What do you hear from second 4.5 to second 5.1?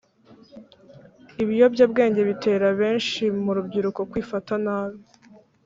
nabi